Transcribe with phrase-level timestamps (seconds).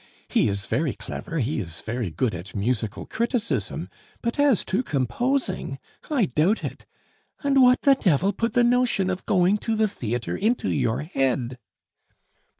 [0.27, 3.87] He is very clever, he is very good at musical criticism,
[4.23, 5.77] but as to composing
[6.09, 6.87] I doubt it!
[7.43, 11.59] And what the devil put the notion of going to the theatre into your head?"